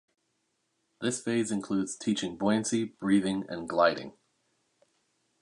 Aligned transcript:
This 0.99 1.21
phase 1.21 1.51
includes 1.51 1.95
teaching 1.95 2.35
buoyancy, 2.35 2.85
breathing, 2.85 3.45
and 3.47 3.69
gliding. 3.69 4.13